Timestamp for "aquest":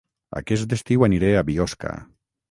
0.39-0.71